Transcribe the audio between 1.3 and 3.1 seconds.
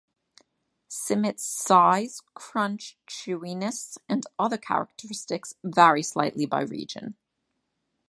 size, crunch,